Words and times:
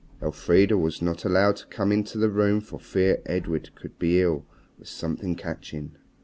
Elfrida 0.19 0.75
was 0.79 0.99
not 0.99 1.23
allowed 1.25 1.57
to 1.57 1.67
come 1.67 1.91
into 1.91 2.17
the 2.17 2.31
room 2.31 2.59
for 2.59 2.79
fear 2.79 3.21
Edred 3.27 3.69
should 3.79 3.99
be 3.99 4.19
ill 4.19 4.47
with 4.79 4.87
something 4.87 5.35
catching. 5.35 5.95